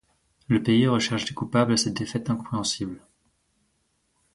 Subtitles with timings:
[0.47, 3.03] Le pays recherche des coupables à cette défaite incompréhensible.